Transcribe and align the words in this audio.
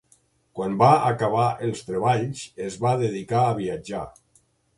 Quan 0.59 0.77
va 0.77 0.87
acabar 1.09 1.43
els 1.67 1.83
treballs 1.89 2.41
es 2.69 2.79
va 2.87 2.95
dedicar 3.03 3.45
a 3.45 3.53
viatjar. 3.61 4.03